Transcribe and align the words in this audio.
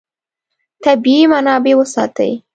طبیعي 0.83 1.23
منابع 1.33 1.73
وساتئ. 1.81 2.31